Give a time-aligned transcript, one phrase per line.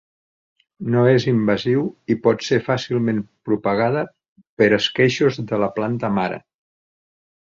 [0.93, 1.83] No és invasiu
[2.15, 3.19] i pot ser fàcilment
[3.49, 4.03] propagada
[4.63, 6.45] per esqueixos de la planta mare.